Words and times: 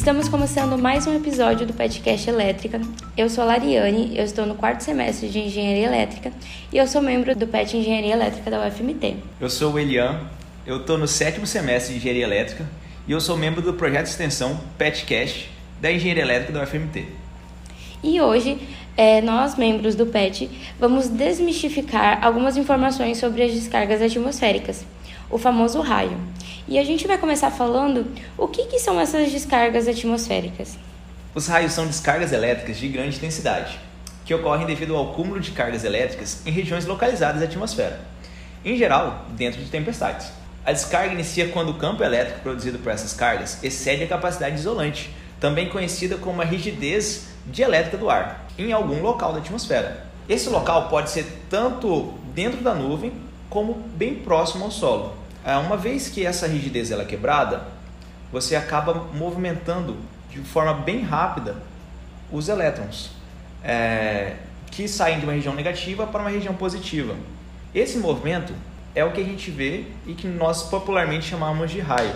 Estamos 0.00 0.30
começando 0.30 0.78
mais 0.78 1.06
um 1.06 1.14
episódio 1.14 1.66
do 1.66 1.74
podcast 1.74 2.26
Elétrica. 2.30 2.80
Eu 3.18 3.28
sou 3.28 3.44
a 3.44 3.48
Lariane, 3.48 4.16
eu 4.16 4.24
estou 4.24 4.46
no 4.46 4.54
quarto 4.54 4.80
semestre 4.80 5.28
de 5.28 5.40
Engenharia 5.40 5.86
Elétrica 5.86 6.32
e 6.72 6.78
eu 6.78 6.86
sou 6.86 7.02
membro 7.02 7.36
do 7.36 7.46
PET 7.46 7.76
Engenharia 7.76 8.14
Elétrica 8.14 8.50
da 8.50 8.66
UFMT. 8.66 9.16
Eu 9.38 9.50
sou 9.50 9.74
o 9.74 9.78
Elian, 9.78 10.22
eu 10.66 10.78
estou 10.78 10.96
no 10.96 11.06
sétimo 11.06 11.46
semestre 11.46 11.92
de 11.92 11.98
Engenharia 11.98 12.24
Elétrica 12.24 12.66
e 13.06 13.12
eu 13.12 13.20
sou 13.20 13.36
membro 13.36 13.60
do 13.60 13.74
projeto 13.74 14.04
de 14.04 14.12
extensão 14.12 14.58
PETCast 14.78 15.50
da 15.82 15.92
Engenharia 15.92 16.22
Elétrica 16.22 16.54
da 16.54 16.62
UFMT. 16.62 17.04
E 18.02 18.22
hoje, 18.22 18.58
é, 18.96 19.20
nós, 19.20 19.56
membros 19.56 19.94
do 19.94 20.06
PET, 20.06 20.48
vamos 20.78 21.08
desmistificar 21.08 22.24
algumas 22.24 22.56
informações 22.56 23.18
sobre 23.18 23.42
as 23.42 23.52
descargas 23.52 24.00
atmosféricas, 24.00 24.82
o 25.30 25.36
famoso 25.36 25.78
raio. 25.82 26.16
E 26.70 26.78
a 26.78 26.84
gente 26.84 27.04
vai 27.04 27.18
começar 27.18 27.50
falando 27.50 28.06
o 28.38 28.46
que, 28.46 28.66
que 28.66 28.78
são 28.78 29.00
essas 29.00 29.32
descargas 29.32 29.88
atmosféricas. 29.88 30.78
Os 31.34 31.48
raios 31.48 31.72
são 31.72 31.84
descargas 31.84 32.30
elétricas 32.30 32.78
de 32.78 32.86
grande 32.86 33.16
intensidade, 33.16 33.76
que 34.24 34.32
ocorrem 34.32 34.68
devido 34.68 34.94
ao 34.94 35.10
acúmulo 35.10 35.40
de 35.40 35.50
cargas 35.50 35.82
elétricas 35.82 36.46
em 36.46 36.52
regiões 36.52 36.86
localizadas 36.86 37.40
da 37.40 37.46
atmosfera, 37.46 37.98
em 38.64 38.76
geral, 38.76 39.26
dentro 39.30 39.60
de 39.60 39.68
tempestades. 39.68 40.30
A 40.64 40.70
descarga 40.70 41.12
inicia 41.12 41.48
quando 41.48 41.70
o 41.70 41.74
campo 41.74 42.04
elétrico 42.04 42.38
produzido 42.38 42.78
por 42.78 42.92
essas 42.92 43.14
cargas 43.14 43.58
excede 43.64 44.04
a 44.04 44.06
capacidade 44.06 44.54
isolante, 44.54 45.12
também 45.40 45.68
conhecida 45.68 46.18
como 46.18 46.40
a 46.40 46.44
rigidez 46.44 47.30
dielétrica 47.46 47.96
do 47.96 48.08
ar, 48.08 48.46
em 48.56 48.70
algum 48.70 49.02
local 49.02 49.32
da 49.32 49.40
atmosfera. 49.40 50.06
Esse 50.28 50.48
local 50.48 50.88
pode 50.88 51.10
ser 51.10 51.26
tanto 51.50 52.14
dentro 52.32 52.60
da 52.60 52.74
nuvem 52.74 53.12
como 53.48 53.74
bem 53.96 54.14
próximo 54.14 54.66
ao 54.66 54.70
solo. 54.70 55.18
É, 55.44 55.56
uma 55.56 55.76
vez 55.76 56.08
que 56.08 56.24
essa 56.24 56.46
rigidez 56.46 56.90
ela 56.90 57.02
é 57.02 57.06
quebrada, 57.06 57.66
você 58.32 58.54
acaba 58.54 59.08
movimentando 59.14 59.96
de 60.30 60.38
forma 60.40 60.74
bem 60.74 61.02
rápida 61.02 61.56
os 62.30 62.48
elétrons, 62.48 63.10
é, 63.64 64.36
que 64.70 64.86
saem 64.86 65.18
de 65.18 65.24
uma 65.24 65.32
região 65.32 65.54
negativa 65.54 66.06
para 66.06 66.20
uma 66.20 66.30
região 66.30 66.54
positiva. 66.54 67.14
Esse 67.74 67.98
movimento 67.98 68.52
é 68.94 69.04
o 69.04 69.12
que 69.12 69.20
a 69.20 69.24
gente 69.24 69.50
vê 69.50 69.84
e 70.06 70.14
que 70.14 70.26
nós 70.26 70.64
popularmente 70.64 71.28
chamamos 71.28 71.70
de 71.70 71.80
raio. 71.80 72.14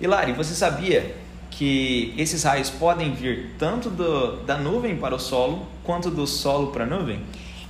E 0.00 0.06
Lari, 0.06 0.32
você 0.32 0.54
sabia 0.54 1.14
que 1.50 2.14
esses 2.16 2.42
raios 2.44 2.70
podem 2.70 3.12
vir 3.12 3.54
tanto 3.58 3.90
do, 3.90 4.36
da 4.44 4.56
nuvem 4.56 4.96
para 4.96 5.14
o 5.14 5.18
solo 5.18 5.66
quanto 5.82 6.10
do 6.10 6.26
solo 6.26 6.68
para 6.68 6.84
a 6.84 6.86
nuvem? 6.86 7.20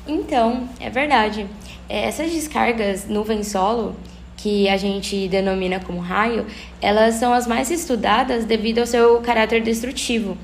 Então, 0.07 0.69
é 0.79 0.91
verdade. 0.91 1.47
É, 1.89 2.07
essas 2.07 2.31
descargas 2.31 3.09
nuvem-solo 3.09 3.97
que 4.43 4.69
a 4.69 4.77
gente 4.77 5.29
denomina 5.29 5.81
como 5.81 6.01
raio, 6.01 6.47
elas 6.81 7.17
são 7.17 7.33
as 7.33 7.47
mais 7.47 7.71
estudadas 7.71 8.45
devido 8.45 8.79
ao 8.79 8.87
seu 8.87 9.21
caráter 9.21 9.63
destrutivo. 9.63 10.37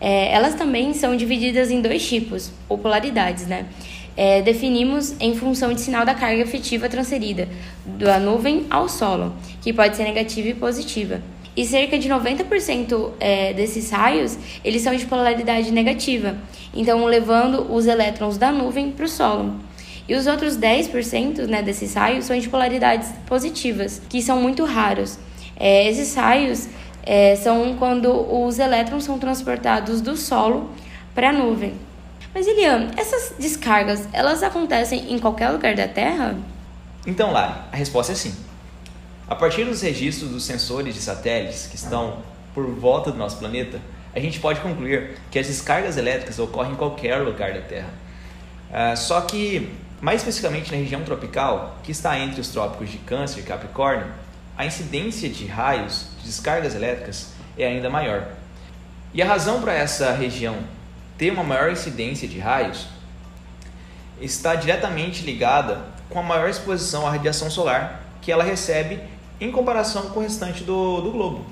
É, 0.00 0.32
elas 0.32 0.54
também 0.54 0.92
são 0.92 1.16
divididas 1.16 1.70
em 1.70 1.80
dois 1.80 2.06
tipos, 2.06 2.52
ou 2.68 2.76
polaridades, 2.76 3.46
né? 3.46 3.66
É, 4.16 4.40
definimos 4.42 5.14
em 5.20 5.34
função 5.34 5.72
de 5.72 5.80
sinal 5.80 6.04
da 6.04 6.14
carga 6.14 6.42
efetiva 6.42 6.88
transferida 6.88 7.48
da 7.84 8.18
nuvem 8.18 8.66
ao 8.70 8.88
solo, 8.88 9.34
que 9.60 9.72
pode 9.72 9.96
ser 9.96 10.04
negativa 10.04 10.48
e 10.48 10.54
positiva. 10.54 11.20
E 11.54 11.64
cerca 11.64 11.98
de 11.98 12.08
90% 12.08 13.12
é, 13.18 13.52
desses 13.52 13.90
raios, 13.90 14.38
eles 14.64 14.82
são 14.82 14.94
de 14.94 15.06
polaridade 15.06 15.70
negativa, 15.70 16.36
então 16.74 17.04
levando 17.06 17.72
os 17.72 17.86
elétrons 17.86 18.36
da 18.36 18.50
nuvem 18.50 18.90
para 18.90 19.06
o 19.06 19.08
solo. 19.08 19.54
E 20.08 20.14
os 20.14 20.26
outros 20.26 20.56
10% 20.56 21.46
né, 21.46 21.62
desses 21.62 21.94
raios 21.94 22.24
são 22.26 22.38
de 22.38 22.48
polaridades 22.48 23.10
positivas, 23.26 24.00
que 24.08 24.22
são 24.22 24.40
muito 24.40 24.64
raros. 24.64 25.18
É, 25.58 25.88
esses 25.88 26.14
raios 26.14 26.68
é, 27.02 27.34
são 27.36 27.76
quando 27.76 28.10
os 28.10 28.58
elétrons 28.58 29.04
são 29.04 29.18
transportados 29.18 30.00
do 30.00 30.16
solo 30.16 30.70
para 31.14 31.30
a 31.30 31.32
nuvem. 31.32 31.74
Mas 32.34 32.46
Eliane, 32.46 32.90
essas 32.96 33.34
descargas, 33.38 34.06
elas 34.12 34.42
acontecem 34.42 35.12
em 35.12 35.18
qualquer 35.18 35.48
lugar 35.48 35.74
da 35.74 35.88
Terra? 35.88 36.36
Então, 37.06 37.32
Lari, 37.32 37.54
a 37.72 37.76
resposta 37.76 38.12
é 38.12 38.14
sim. 38.14 38.34
A 39.28 39.34
partir 39.34 39.64
dos 39.64 39.80
registros 39.80 40.30
dos 40.30 40.44
sensores 40.44 40.94
de 40.94 41.00
satélites 41.00 41.66
que 41.66 41.76
estão 41.76 42.18
por 42.54 42.66
volta 42.66 43.10
do 43.10 43.18
nosso 43.18 43.38
planeta, 43.38 43.80
a 44.14 44.20
gente 44.20 44.38
pode 44.38 44.60
concluir 44.60 45.16
que 45.30 45.38
as 45.38 45.46
descargas 45.46 45.96
elétricas 45.96 46.38
ocorrem 46.38 46.72
em 46.72 46.76
qualquer 46.76 47.16
lugar 47.16 47.52
da 47.52 47.60
Terra. 47.60 47.88
Uh, 48.70 48.96
só 48.96 49.20
que 49.20 49.72
mais 50.00 50.20
especificamente 50.20 50.70
na 50.70 50.76
região 50.76 51.02
tropical, 51.02 51.78
que 51.82 51.92
está 51.92 52.18
entre 52.18 52.40
os 52.40 52.48
trópicos 52.48 52.90
de 52.90 52.98
Câncer 52.98 53.40
e 53.40 53.42
Capricórnio, 53.42 54.06
a 54.56 54.64
incidência 54.64 55.28
de 55.28 55.46
raios 55.46 56.08
de 56.18 56.26
descargas 56.26 56.74
elétricas 56.74 57.32
é 57.58 57.66
ainda 57.66 57.90
maior. 57.90 58.28
E 59.12 59.22
a 59.22 59.26
razão 59.26 59.60
para 59.60 59.72
essa 59.72 60.12
região 60.12 60.56
ter 61.16 61.32
uma 61.32 61.44
maior 61.44 61.70
incidência 61.70 62.28
de 62.28 62.38
raios 62.38 62.86
está 64.20 64.54
diretamente 64.54 65.22
ligada 65.22 65.80
com 66.10 66.18
a 66.18 66.22
maior 66.22 66.48
exposição 66.48 67.06
à 67.06 67.10
radiação 67.10 67.50
solar 67.50 68.02
que 68.20 68.32
ela 68.32 68.44
recebe 68.44 69.00
em 69.40 69.50
comparação 69.50 70.10
com 70.10 70.20
o 70.20 70.22
restante 70.22 70.64
do, 70.64 71.00
do 71.00 71.10
globo. 71.10 71.46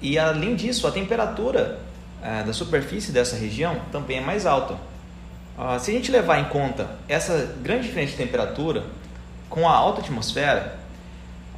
E 0.00 0.18
além 0.18 0.56
disso, 0.56 0.86
a 0.86 0.90
temperatura 0.90 1.80
é, 2.22 2.42
da 2.42 2.52
superfície 2.52 3.12
dessa 3.12 3.36
região 3.36 3.80
também 3.90 4.18
é 4.18 4.20
mais 4.20 4.46
alta. 4.46 4.76
Uh, 5.58 5.78
se 5.78 5.90
a 5.90 5.94
gente 5.94 6.10
levar 6.10 6.38
em 6.38 6.44
conta 6.44 6.90
essa 7.08 7.54
grande 7.62 7.86
diferença 7.86 8.12
de 8.12 8.18
temperatura 8.18 8.84
com 9.50 9.68
a 9.68 9.72
alta 9.72 10.00
atmosfera, 10.00 10.78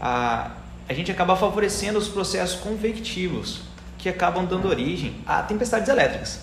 uh, 0.00 0.50
a 0.88 0.92
gente 0.92 1.10
acaba 1.10 1.36
favorecendo 1.36 1.98
os 1.98 2.08
processos 2.08 2.60
convectivos 2.60 3.62
que 3.98 4.08
acabam 4.08 4.44
dando 4.44 4.68
origem 4.68 5.14
a 5.26 5.42
tempestades 5.42 5.88
elétricas. 5.88 6.40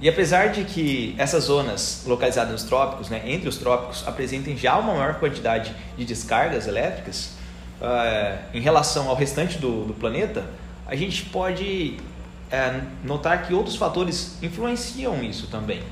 E 0.00 0.08
apesar 0.08 0.50
de 0.50 0.64
que 0.64 1.14
essas 1.18 1.44
zonas 1.44 2.04
localizadas 2.06 2.52
nos 2.52 2.62
trópicos, 2.62 3.10
né, 3.10 3.20
entre 3.26 3.48
os 3.48 3.58
trópicos, 3.58 4.06
apresentem 4.06 4.56
já 4.56 4.78
uma 4.78 4.94
maior 4.94 5.14
quantidade 5.14 5.74
de 5.96 6.04
descargas 6.04 6.68
elétricas 6.68 7.32
uh, 7.80 8.38
em 8.54 8.60
relação 8.60 9.08
ao 9.08 9.16
restante 9.16 9.58
do, 9.58 9.84
do 9.84 9.94
planeta, 9.94 10.46
a 10.86 10.94
gente 10.94 11.24
pode 11.24 11.98
uh, 12.52 12.86
notar 13.04 13.46
que 13.46 13.52
outros 13.52 13.74
fatores 13.74 14.38
influenciam 14.40 15.22
isso 15.22 15.48
também. 15.48 15.82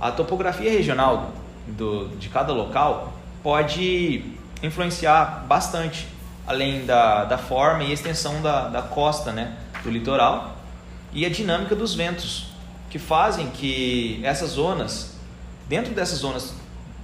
A 0.00 0.10
topografia 0.10 0.70
regional 0.70 1.32
do, 1.66 2.08
de 2.18 2.28
cada 2.28 2.52
local 2.52 3.14
pode 3.42 4.24
influenciar 4.62 5.44
bastante, 5.46 6.06
além 6.46 6.84
da, 6.84 7.24
da 7.24 7.38
forma 7.38 7.84
e 7.84 7.92
extensão 7.92 8.40
da, 8.42 8.68
da 8.68 8.82
costa, 8.82 9.32
né, 9.32 9.56
do 9.82 9.90
litoral, 9.90 10.56
e 11.12 11.24
a 11.24 11.30
dinâmica 11.30 11.74
dos 11.74 11.94
ventos, 11.94 12.48
que 12.90 12.98
fazem 12.98 13.48
que 13.48 14.20
essas 14.22 14.50
zonas, 14.50 15.14
dentro 15.68 15.94
dessas 15.94 16.18
zonas 16.18 16.54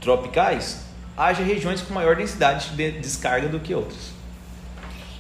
tropicais, 0.00 0.84
haja 1.16 1.42
regiões 1.42 1.80
com 1.82 1.92
maior 1.94 2.16
densidade 2.16 2.70
de 2.70 2.92
descarga 2.92 3.48
do 3.48 3.60
que 3.60 3.74
outras. 3.74 4.12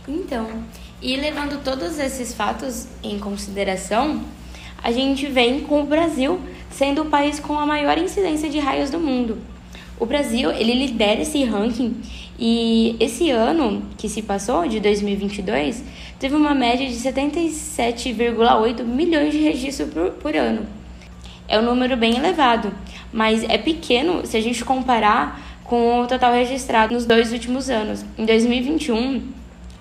Então, 0.06 0.64
e 1.00 1.16
levando 1.16 1.62
todos 1.62 1.98
esses 1.98 2.34
fatos 2.34 2.86
em 3.02 3.18
consideração, 3.18 4.22
a 4.82 4.90
gente 4.90 5.26
vem 5.26 5.60
com 5.60 5.82
o 5.82 5.86
Brasil 5.86 6.40
sendo 6.72 7.02
o 7.02 7.06
país 7.06 7.38
com 7.38 7.58
a 7.58 7.66
maior 7.66 7.96
incidência 7.98 8.48
de 8.48 8.58
raios 8.58 8.90
do 8.90 8.98
mundo. 8.98 9.38
O 10.00 10.06
Brasil, 10.06 10.50
ele 10.50 10.74
lidera 10.74 11.20
esse 11.20 11.44
ranking 11.44 11.96
e 12.38 12.96
esse 12.98 13.30
ano 13.30 13.82
que 13.96 14.08
se 14.08 14.22
passou, 14.22 14.66
de 14.66 14.80
2022, 14.80 15.84
teve 16.18 16.34
uma 16.34 16.54
média 16.54 16.88
de 16.88 16.94
77,8 16.94 18.82
milhões 18.82 19.32
de 19.32 19.38
registros 19.38 19.88
por, 19.90 20.10
por 20.12 20.34
ano. 20.34 20.66
É 21.46 21.58
um 21.58 21.62
número 21.62 21.96
bem 21.96 22.16
elevado, 22.16 22.72
mas 23.12 23.44
é 23.44 23.58
pequeno 23.58 24.26
se 24.26 24.36
a 24.36 24.40
gente 24.40 24.64
comparar 24.64 25.40
com 25.64 26.00
o 26.00 26.06
total 26.06 26.32
registrado 26.32 26.94
nos 26.94 27.06
dois 27.06 27.32
últimos 27.32 27.70
anos. 27.70 28.04
Em 28.18 28.24
2021, 28.24 29.22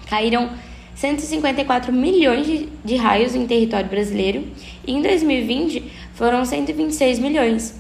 caíram 0.07 0.49
154 0.95 1.91
milhões 1.91 2.67
de, 2.85 2.95
raios 2.95 3.33
em 3.33 3.47
território 3.47 3.89
brasileiro 3.89 4.43
e 4.85 4.91
em 4.91 5.01
2020 5.01 5.80
foram 6.21 6.45
126 6.45 7.17
milhões. 7.17 7.73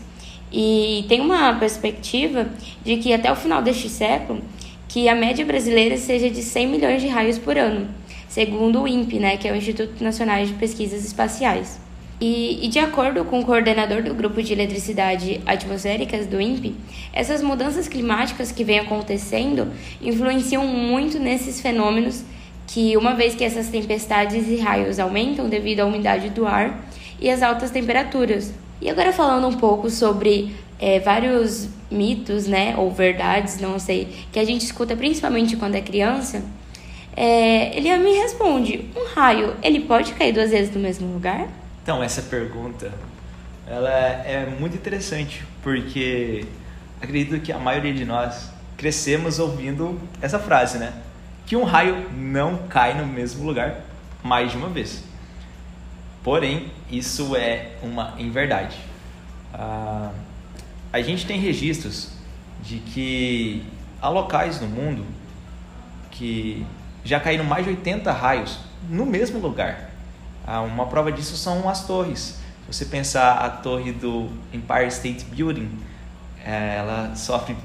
E 0.51 1.05
tem 1.07 1.21
uma 1.21 1.53
perspectiva 1.59 2.49
de 2.83 2.97
que 2.97 3.13
até 3.13 3.31
o 3.31 3.35
final 3.35 3.61
deste 3.61 3.87
século 3.87 4.41
que 4.87 5.07
a 5.07 5.13
média 5.13 5.45
brasileira 5.45 5.95
seja 5.95 6.27
de 6.27 6.41
100 6.41 6.67
milhões 6.67 7.01
de 7.03 7.07
raios 7.07 7.37
por 7.37 7.55
ano, 7.55 7.87
segundo 8.27 8.81
o 8.81 8.87
INPE, 8.87 9.19
né, 9.19 9.37
que 9.37 9.47
é 9.47 9.51
o 9.51 9.55
Instituto 9.55 10.03
Nacional 10.03 10.43
de 10.43 10.53
Pesquisas 10.53 11.05
Espaciais. 11.05 11.79
E, 12.19 12.65
e, 12.65 12.67
de 12.67 12.79
acordo 12.79 13.23
com 13.25 13.41
o 13.41 13.45
coordenador 13.45 14.01
do 14.01 14.15
Grupo 14.15 14.41
de 14.41 14.53
Eletricidade 14.53 15.39
Atmosféricas 15.45 16.25
do 16.25 16.41
INPE, 16.41 16.75
essas 17.13 17.43
mudanças 17.43 17.87
climáticas 17.87 18.51
que 18.51 18.63
vêm 18.63 18.79
acontecendo 18.79 19.71
influenciam 20.01 20.65
muito 20.65 21.19
nesses 21.19 21.61
fenômenos 21.61 22.23
que, 22.65 22.97
uma 22.97 23.13
vez 23.13 23.35
que 23.35 23.43
essas 23.43 23.69
tempestades 23.69 24.47
e 24.47 24.55
raios 24.57 24.97
aumentam 24.97 25.47
devido 25.47 25.81
à 25.81 25.85
umidade 25.85 26.29
do 26.31 26.47
ar 26.47 26.89
e 27.21 27.29
às 27.29 27.41
altas 27.41 27.71
temperaturas. 27.71 28.51
E 28.81 28.89
agora 28.89 29.13
falando 29.13 29.47
um 29.47 29.57
pouco 29.57 29.89
sobre 29.89 30.55
é, 30.79 30.99
vários 30.99 31.69
mitos, 31.91 32.47
né, 32.47 32.73
ou 32.75 32.91
verdades, 32.91 33.59
não 33.59 33.77
sei, 33.77 34.07
que 34.31 34.39
a 34.39 34.43
gente 34.43 34.65
escuta 34.65 34.95
principalmente 34.95 35.55
quando 35.55 35.75
é 35.75 35.81
criança, 35.81 36.41
É, 37.15 37.75
ele 37.75 37.95
me 37.97 38.13
responde: 38.13 38.89
um 38.95 39.13
raio, 39.13 39.53
ele 39.61 39.81
pode 39.81 40.13
cair 40.13 40.33
duas 40.33 40.49
vezes 40.49 40.73
no 40.73 40.79
mesmo 40.79 41.11
lugar? 41.13 41.45
Então, 41.83 42.01
essa 42.01 42.21
pergunta 42.21 42.89
ela 43.67 43.89
é 43.89 44.45
muito 44.59 44.75
interessante, 44.75 45.43
porque 45.61 46.45
acredito 47.01 47.41
que 47.41 47.51
a 47.51 47.57
maioria 47.59 47.93
de 47.93 48.05
nós 48.05 48.49
crescemos 48.77 49.39
ouvindo 49.39 49.99
essa 50.21 50.39
frase, 50.39 50.77
né? 50.77 50.93
Que 51.45 51.55
um 51.55 51.63
raio 51.63 52.09
não 52.15 52.59
cai 52.69 52.93
no 52.93 53.05
mesmo 53.05 53.45
lugar 53.45 53.81
mais 54.23 54.51
de 54.51 54.57
uma 54.57 54.69
vez. 54.69 55.03
Porém, 56.23 56.71
isso 56.89 57.35
é 57.35 57.71
uma 57.81 58.13
inverdade. 58.19 58.77
Ah, 59.53 60.11
a 60.93 61.01
gente 61.01 61.25
tem 61.25 61.39
registros 61.39 62.11
de 62.61 62.77
que 62.77 63.63
há 64.01 64.09
locais 64.09 64.61
no 64.61 64.67
mundo 64.67 65.05
que 66.11 66.65
já 67.03 67.19
caíram 67.19 67.43
mais 67.43 67.65
de 67.65 67.71
80 67.71 68.11
raios 68.11 68.59
no 68.89 69.05
mesmo 69.05 69.39
lugar. 69.39 69.89
Ah, 70.45 70.61
uma 70.61 70.85
prova 70.85 71.11
disso 71.11 71.35
são 71.35 71.67
as 71.67 71.85
torres. 71.85 72.39
Se 72.67 72.77
você 72.77 72.85
pensar 72.85 73.33
a 73.39 73.49
torre 73.49 73.91
do 73.91 74.29
Empire 74.53 74.87
State 74.87 75.25
Building, 75.25 75.69
é, 76.45 76.77
ela 76.77 77.15
sofre 77.15 77.55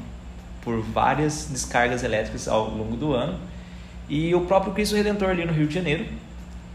por 0.62 0.80
várias 0.80 1.46
descargas 1.50 2.02
elétricas 2.02 2.48
ao 2.48 2.70
longo 2.70 2.96
do 2.96 3.12
ano. 3.12 3.38
E 4.08 4.34
o 4.34 4.42
próprio 4.42 4.72
Cristo 4.72 4.96
Redentor 4.96 5.30
ali 5.30 5.44
no 5.44 5.52
Rio 5.52 5.66
de 5.66 5.74
Janeiro, 5.74 6.06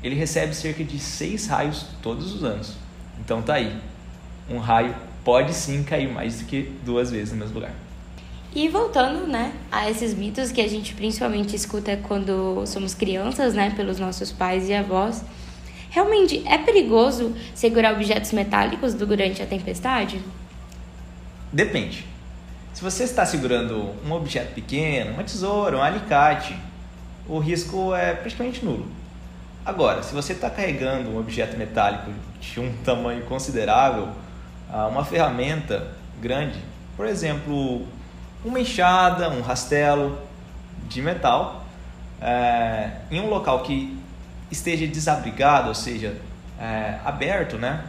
ele 0.03 0.15
recebe 0.15 0.53
cerca 0.55 0.83
de 0.83 0.99
seis 0.99 1.47
raios 1.47 1.85
todos 2.01 2.33
os 2.33 2.43
anos. 2.43 2.75
Então 3.19 3.41
tá 3.41 3.55
aí. 3.55 3.75
Um 4.49 4.57
raio 4.57 4.95
pode 5.23 5.53
sim 5.53 5.83
cair 5.83 6.11
mais 6.11 6.39
do 6.39 6.45
que 6.45 6.71
duas 6.83 7.11
vezes 7.11 7.33
no 7.33 7.39
mesmo 7.39 7.55
lugar. 7.55 7.73
E 8.53 8.67
voltando, 8.67 9.27
né, 9.27 9.53
a 9.71 9.89
esses 9.89 10.13
mitos 10.13 10.51
que 10.51 10.59
a 10.59 10.67
gente 10.67 10.93
principalmente 10.93 11.55
escuta 11.55 11.97
quando 12.03 12.65
somos 12.65 12.93
crianças, 12.93 13.53
né, 13.53 13.71
pelos 13.77 13.97
nossos 13.97 14.31
pais 14.31 14.67
e 14.67 14.73
avós, 14.73 15.23
realmente 15.89 16.43
é 16.45 16.57
perigoso 16.57 17.33
segurar 17.55 17.93
objetos 17.93 18.33
metálicos 18.33 18.93
durante 18.93 19.41
a 19.41 19.45
tempestade? 19.45 20.21
Depende. 21.51 22.05
Se 22.73 22.81
você 22.81 23.03
está 23.03 23.25
segurando 23.25 23.91
um 24.05 24.11
objeto 24.11 24.53
pequeno, 24.53 25.11
uma 25.11 25.23
tesoura, 25.23 25.77
um 25.77 25.81
alicate, 25.81 26.55
o 27.27 27.39
risco 27.39 27.95
é 27.95 28.13
praticamente 28.13 28.65
nulo. 28.65 28.85
Agora, 29.63 30.01
se 30.01 30.13
você 30.13 30.33
está 30.33 30.49
carregando 30.49 31.11
um 31.11 31.19
objeto 31.19 31.55
metálico 31.55 32.11
de 32.39 32.59
um 32.59 32.73
tamanho 32.83 33.23
considerável, 33.25 34.09
ah, 34.71 34.87
uma 34.87 35.05
ferramenta 35.05 35.91
grande, 36.19 36.59
por 36.97 37.05
exemplo, 37.05 37.85
uma 38.43 38.59
enxada, 38.59 39.29
um 39.29 39.41
rastelo 39.41 40.17
de 40.87 41.01
metal, 41.01 41.63
é, 42.19 42.91
em 43.09 43.19
um 43.19 43.27
local 43.27 43.61
que 43.63 43.97
esteja 44.49 44.85
desabrigado, 44.87 45.69
ou 45.69 45.75
seja, 45.75 46.19
é, 46.59 46.99
aberto, 47.05 47.57
né, 47.57 47.85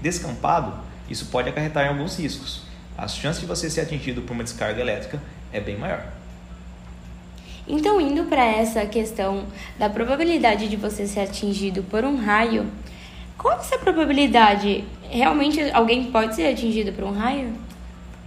descampado, 0.00 0.72
isso 1.08 1.26
pode 1.26 1.48
acarretar 1.48 1.86
em 1.86 1.88
alguns 1.88 2.18
riscos. 2.18 2.62
As 2.96 3.14
chances 3.14 3.40
de 3.40 3.46
você 3.46 3.70
ser 3.70 3.82
atingido 3.82 4.22
por 4.22 4.32
uma 4.32 4.42
descarga 4.42 4.80
elétrica 4.80 5.20
é 5.52 5.60
bem 5.60 5.76
maior. 5.76 6.17
Então, 7.68 8.00
indo 8.00 8.24
para 8.24 8.44
essa 8.44 8.86
questão 8.86 9.44
da 9.78 9.90
probabilidade 9.90 10.68
de 10.68 10.76
você 10.76 11.06
ser 11.06 11.20
atingido 11.20 11.82
por 11.82 12.02
um 12.02 12.16
raio, 12.16 12.66
qual 13.36 13.54
é 13.54 13.60
essa 13.60 13.76
probabilidade? 13.76 14.84
Realmente 15.02 15.60
alguém 15.72 16.10
pode 16.10 16.34
ser 16.34 16.46
atingido 16.46 16.92
por 16.92 17.04
um 17.04 17.12
raio? 17.12 17.52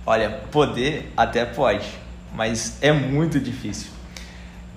Olha, 0.05 0.29
poder 0.51 1.11
até 1.17 1.43
pode, 1.43 1.88
mas 2.35 2.77
é 2.81 2.91
muito 2.91 3.39
difícil. 3.39 3.89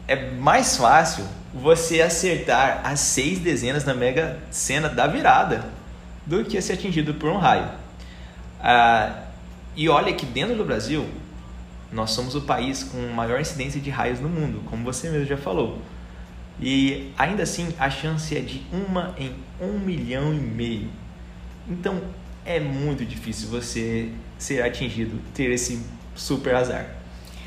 É 0.09 0.31
mais 0.31 0.77
fácil 0.77 1.25
você 1.53 2.01
acertar 2.01 2.81
as 2.85 3.01
seis 3.01 3.39
dezenas 3.39 3.85
na 3.85 3.95
mega 3.95 4.39
cena 4.51 4.89
da 4.89 5.07
virada 5.07 5.65
do 6.27 6.43
que 6.45 6.61
ser 6.61 6.73
atingido 6.73 7.15
por 7.15 7.31
um 7.31 7.37
raio. 7.37 7.69
Ah, 8.61 9.25
e 9.77 9.89
olha 9.89 10.13
que 10.13 10.25
dentro 10.25 10.57
do 10.57 10.65
Brasil, 10.65 11.07
nós 11.95 12.11
somos 12.11 12.35
o 12.35 12.41
país 12.41 12.83
com 12.83 12.99
maior 13.15 13.41
incidência 13.41 13.81
de 13.81 13.89
raios 13.89 14.21
no 14.21 14.29
mundo, 14.29 14.63
como 14.69 14.85
você 14.85 15.09
mesmo 15.09 15.27
já 15.27 15.37
falou. 15.37 15.79
E 16.61 17.13
ainda 17.17 17.45
assim, 17.45 17.69
a 17.79 17.89
chance 17.89 18.37
é 18.37 18.41
de 18.41 18.63
uma 18.73 19.15
em 19.19 19.33
um 19.61 19.79
milhão 19.79 20.35
e 20.35 20.39
meio. 20.39 20.89
Então, 21.69 22.01
é 22.45 22.59
muito 22.61 23.05
difícil 23.05 23.49
você 23.49 24.11
ser 24.37 24.63
atingido, 24.63 25.19
ter 25.33 25.51
esse 25.51 25.81
super 26.15 26.55
azar. 26.55 26.87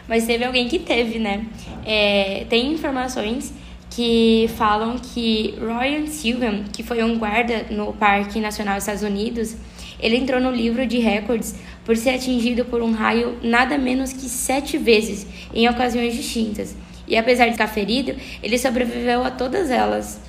Mas 0.08 0.26
teve 0.26 0.46
alguém 0.46 0.68
que 0.68 0.80
teve, 0.80 1.20
né? 1.20 1.46
É, 1.86 2.46
tem 2.50 2.72
informações 2.72 3.54
que 3.90 4.50
falam 4.58 4.98
que 4.98 5.56
Ryan 5.60 6.08
Silvan, 6.08 6.64
que 6.72 6.84
foi 6.84 7.04
um 7.04 7.18
guarda 7.18 7.66
no 7.70 7.94
Parque 7.94 8.40
Nacional 8.40 8.76
dos 8.76 8.84
Estados 8.84 9.04
Unidos, 9.04 9.56
ele 10.00 10.16
entrou 10.16 10.40
no 10.40 10.52
livro 10.52 10.86
de 10.86 11.00
recordes 11.00 11.56
por 11.88 11.96
ser 11.96 12.10
atingido 12.10 12.66
por 12.66 12.82
um 12.82 12.92
raio 12.92 13.38
nada 13.42 13.78
menos 13.78 14.12
que 14.12 14.28
sete 14.28 14.78
vezes, 14.78 15.26
em 15.54 15.70
ocasiões 15.70 16.14
distintas. 16.14 16.76
E 17.08 17.16
apesar 17.16 17.46
de 17.46 17.52
estar 17.52 17.68
ferido, 17.68 18.14
ele 18.44 18.58
sobreviveu 18.60 19.24
a 19.24 19.32
todas 19.32 19.72
elas. 19.72 20.20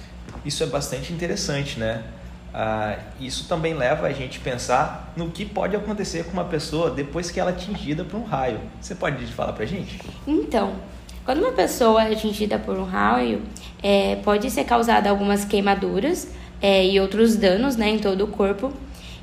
Isso 0.44 0.62
é 0.62 0.66
bastante 0.66 1.12
interessante, 1.12 1.80
né? 1.80 2.04
Ah, 2.54 2.96
isso 3.20 3.48
também 3.48 3.74
leva 3.74 4.06
a 4.06 4.12
gente 4.12 4.38
a 4.38 4.40
pensar 4.40 5.12
no 5.16 5.32
que 5.32 5.44
pode 5.44 5.74
acontecer 5.74 6.26
com 6.26 6.30
uma 6.30 6.44
pessoa 6.44 6.92
depois 6.92 7.28
que 7.28 7.40
ela 7.40 7.50
é 7.50 7.54
atingida 7.54 8.04
por 8.04 8.20
um 8.20 8.24
raio. 8.24 8.60
Você 8.80 8.94
pode 8.94 9.26
falar 9.26 9.52
pra 9.52 9.66
gente? 9.66 9.98
Então, 10.28 10.76
quando 11.24 11.40
uma 11.40 11.52
pessoa 11.52 12.04
é 12.04 12.12
atingida 12.12 12.56
por 12.56 12.78
um 12.78 12.84
raio, 12.84 13.42
é, 13.82 14.14
pode 14.22 14.48
ser 14.48 14.62
causada 14.62 15.10
algumas 15.10 15.44
queimaduras 15.44 16.28
é, 16.62 16.86
e 16.86 17.00
outros 17.00 17.34
danos 17.34 17.74
né, 17.74 17.88
em 17.90 17.98
todo 17.98 18.22
o 18.22 18.28
corpo. 18.28 18.72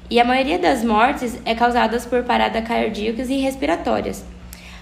E 0.10 0.20
a 0.20 0.24
maioria 0.24 0.60
das 0.60 0.84
mortes 0.84 1.40
é 1.46 1.56
causadas 1.56 2.06
por 2.06 2.24
paradas 2.24 2.68
cardíacas 2.68 3.30
e 3.30 3.38
respiratórias. 3.38 4.24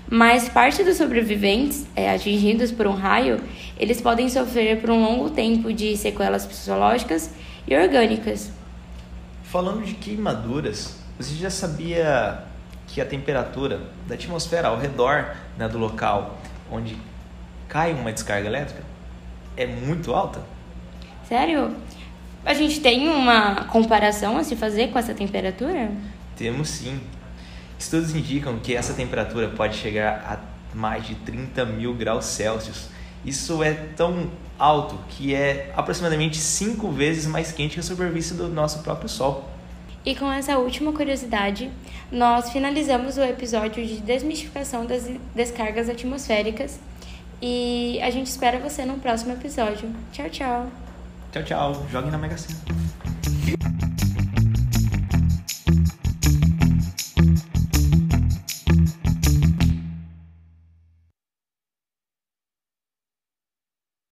Mas 0.09 0.49
parte 0.49 0.83
dos 0.83 0.97
sobreviventes 0.97 1.85
é, 1.95 2.13
atingidos 2.13 2.71
por 2.71 2.85
um 2.85 2.93
raio, 2.93 3.41
eles 3.77 4.01
podem 4.01 4.29
sofrer 4.29 4.81
por 4.81 4.89
um 4.89 5.01
longo 5.01 5.29
tempo 5.29 5.71
de 5.71 5.95
sequelas 5.95 6.45
psicológicas 6.45 7.31
e 7.65 7.75
orgânicas. 7.75 8.51
Falando 9.43 9.85
de 9.85 9.93
queimaduras, 9.93 10.99
você 11.17 11.35
já 11.35 11.49
sabia 11.49 12.43
que 12.87 12.99
a 12.99 13.05
temperatura 13.05 13.81
da 14.05 14.15
atmosfera 14.15 14.67
ao 14.67 14.77
redor 14.77 15.35
né, 15.57 15.69
do 15.69 15.77
local 15.77 16.37
onde 16.69 16.97
cai 17.69 17.93
uma 17.93 18.11
descarga 18.11 18.47
elétrica 18.47 18.83
é 19.55 19.65
muito 19.65 20.13
alta? 20.13 20.41
Sério? 21.27 21.73
A 22.45 22.53
gente 22.53 22.81
tem 22.81 23.07
uma 23.07 23.65
comparação 23.65 24.37
a 24.37 24.43
se 24.43 24.55
fazer 24.55 24.89
com 24.89 24.99
essa 24.99 25.13
temperatura? 25.13 25.91
Temos 26.35 26.69
sim. 26.69 26.99
Estudos 27.79 28.13
indicam 28.13 28.59
que 28.59 28.75
essa 28.75 28.93
temperatura 28.93 29.49
pode 29.49 29.75
chegar 29.77 30.23
a 30.25 30.75
mais 30.75 31.05
de 31.05 31.15
30 31.15 31.65
mil 31.65 31.93
graus 31.93 32.25
Celsius. 32.25 32.89
Isso 33.25 33.63
é 33.63 33.73
tão 33.95 34.29
alto 34.59 34.99
que 35.09 35.33
é 35.33 35.71
aproximadamente 35.75 36.37
cinco 36.37 36.91
vezes 36.91 37.25
mais 37.25 37.51
quente 37.51 37.75
que 37.75 37.79
a 37.79 37.83
superfície 37.83 38.33
do 38.33 38.49
nosso 38.49 38.79
próprio 38.83 39.07
Sol. 39.07 39.49
E 40.05 40.13
com 40.15 40.29
essa 40.29 40.57
última 40.57 40.91
curiosidade, 40.91 41.71
nós 42.11 42.51
finalizamos 42.51 43.17
o 43.17 43.21
episódio 43.23 43.85
de 43.85 44.01
desmistificação 44.01 44.85
das 44.85 45.09
descargas 45.33 45.87
atmosféricas 45.87 46.77
e 47.41 47.99
a 48.01 48.09
gente 48.09 48.27
espera 48.27 48.59
você 48.59 48.83
no 48.83 48.95
próximo 48.95 49.33
episódio. 49.33 49.89
Tchau, 50.11 50.29
tchau. 50.29 50.71
Tchau, 51.33 51.41
tchau. 51.41 51.73
Jogue 51.89 52.11
na 52.11 52.17
Mega 52.17 52.37
Sena. 52.37 52.82